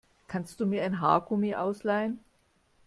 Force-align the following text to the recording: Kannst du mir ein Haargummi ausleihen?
Kannst 0.27 0.59
du 0.59 0.65
mir 0.65 0.81
ein 0.83 0.99
Haargummi 0.99 1.53
ausleihen? 1.53 2.19